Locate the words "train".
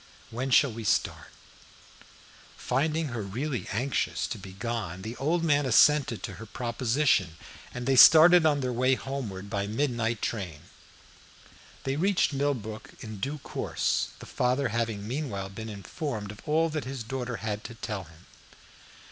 10.19-10.61